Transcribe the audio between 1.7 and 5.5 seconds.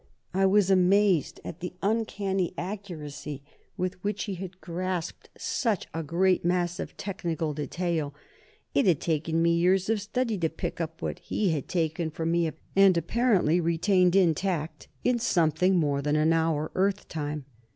uncanny accuracy with which he had grasped